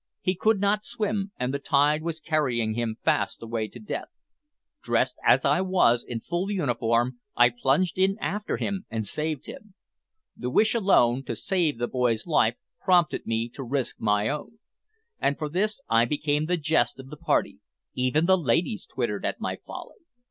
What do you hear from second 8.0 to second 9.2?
after him and